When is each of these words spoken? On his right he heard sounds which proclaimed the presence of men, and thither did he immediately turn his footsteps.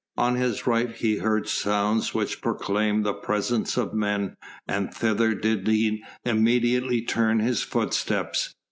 On 0.17 0.35
his 0.35 0.65
right 0.65 0.89
he 0.95 1.17
heard 1.17 1.47
sounds 1.47 2.11
which 2.11 2.41
proclaimed 2.41 3.05
the 3.05 3.13
presence 3.13 3.77
of 3.77 3.93
men, 3.93 4.35
and 4.67 4.91
thither 4.91 5.35
did 5.35 5.67
he 5.67 6.03
immediately 6.25 7.03
turn 7.03 7.37
his 7.37 7.61
footsteps. 7.61 8.55